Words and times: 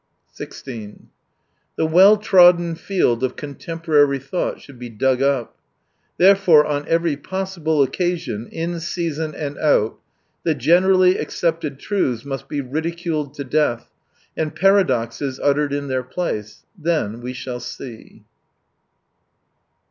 i6 0.35 0.97
The 1.75 1.85
well 1.85 2.17
trodden 2.17 2.73
field 2.73 3.23
of 3.23 3.35
contemporary 3.35 4.17
thought 4.17 4.59
should 4.59 4.79
be 4.79 4.89
dug 4.89 5.21
up. 5.21 5.59
Therefore, 6.17 6.65
on 6.65 6.87
every 6.87 7.15
possible 7.15 7.83
occasion, 7.83 8.47
in 8.47 8.79
season 8.79 9.35
and 9.35 9.59
out, 9.59 9.99
the 10.41 10.55
generally 10.55 11.19
accepted 11.19 11.77
truths 11.77 12.25
must 12.25 12.47
be 12.49 12.61
ridi 12.61 12.93
culed 12.93 13.35
to 13.35 13.43
death, 13.43 13.91
and 14.35 14.55
paradoxes 14.55 15.39
uttered 15.39 15.71
in 15.71 15.87
their 15.87 16.01
place. 16.01 16.63
Then 16.75 17.21
we 17.21 17.33
shall 17.33 17.59
see 17.59 18.23